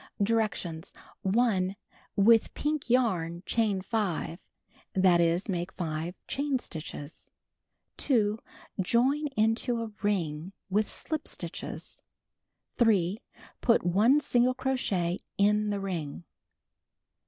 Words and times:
Directions: 0.23 0.95
1. 1.21 1.75
With 2.15 2.55
piidv 2.55 2.89
yarn, 2.89 3.43
chain 3.45 3.81
5; 3.83 4.39
that 4.95 5.21
is, 5.21 5.47
make 5.47 5.71
5 5.73 6.15
chain 6.27 6.57
stitches. 6.57 7.29
2. 7.97 8.39
.loin 8.95 9.27
into 9.37 9.79
a 9.83 9.91
ring 10.01 10.53
with 10.71 10.89
slip 10.89 11.27
stitches. 11.27 12.01
3. 12.79 13.19
Put 13.61 13.83
1 13.85 14.19
single 14.21 14.55
crochet 14.55 15.19
in 15.37 15.69
the 15.69 15.79
ring. 15.79 16.23